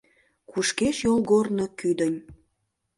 [0.49, 2.19] Кушкеш йолгорно кӱдынь